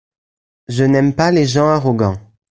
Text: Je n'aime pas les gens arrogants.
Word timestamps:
Je 0.67 0.83
n'aime 0.83 1.13
pas 1.13 1.29
les 1.29 1.45
gens 1.45 1.67
arrogants. 1.69 2.17